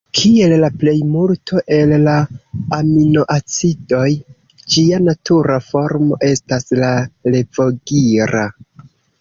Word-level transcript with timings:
Kiel 0.17 0.53
la 0.61 0.69
plejmulto 0.83 1.59
el 1.75 1.91
la 2.07 2.15
aminoacidoj, 2.77 4.07
ĝia 4.77 5.03
natura 5.11 5.61
formo 5.69 6.21
estas 6.33 6.69
la 6.83 6.91
levogira. 7.37 8.47